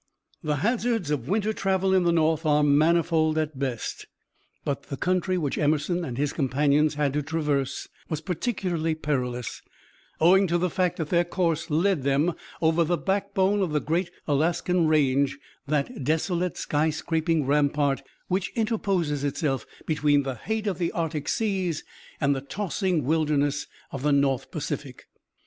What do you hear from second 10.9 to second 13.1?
that their course led them over the